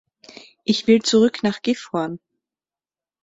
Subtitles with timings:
[0.63, 2.19] Ich will zurück nach Gifhorn!